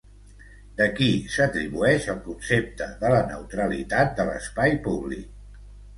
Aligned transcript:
De 0.79 0.85
qui 0.99 1.09
s'atribueix 1.33 2.09
el 2.13 2.17
concepte 2.27 2.87
de 3.03 3.11
la 3.17 3.19
neutralitat 3.33 4.19
de 4.21 4.27
l'espai 4.31 4.75
públic? 4.89 5.61